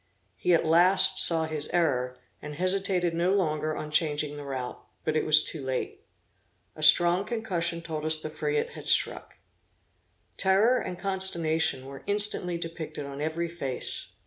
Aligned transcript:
He 0.35 0.55
at 0.55 0.65
last 0.65 1.19
saw 1.19 1.45
his 1.45 1.67
error, 1.71 2.17
and 2.41 2.55
hesitated 2.55 3.13
no 3.13 3.31
longer 3.33 3.75
on 3.77 3.91
changing 3.91 4.35
the 4.35 4.43
route, 4.43 4.83
but 5.03 5.15
it 5.15 5.25
was 5.27 5.43
too 5.43 5.63
late. 5.63 6.03
A 6.75 6.81
strong 6.81 7.23
concussion 7.23 7.83
told 7.83 8.03
us 8.03 8.19
the 8.19 8.31
frigate 8.31 8.71
had 8.71 8.87
struck. 8.87 9.37
Terror 10.37 10.79
and 10.79 10.97
consternation 10.97 11.85
were 11.85 12.01
instantly 12.07 12.57
depicted 12.57 13.05
on 13.05 13.21
every 13.21 13.47
face. 13.47 14.13